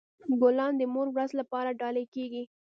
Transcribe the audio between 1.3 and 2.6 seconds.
لپاره ډالۍ کیږي.